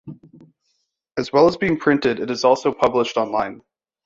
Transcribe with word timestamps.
As 1.15 1.31
well 1.31 1.45
as 1.47 1.57
being 1.57 1.77
printed 1.77 2.19
it 2.19 2.31
is 2.31 2.43
also 2.43 2.73
published 2.73 3.17
online. 3.17 3.61